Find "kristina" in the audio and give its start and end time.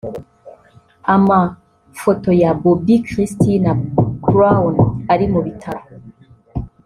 3.07-3.71